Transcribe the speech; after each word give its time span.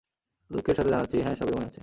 দুঃখের 0.51 0.75
সাথে 0.75 0.89
জানাচ্ছি, 0.89 1.17
হ্যাঁ 1.21 1.35
সবই 1.35 1.53
মনে 1.53 1.65
আছে। 1.65 1.79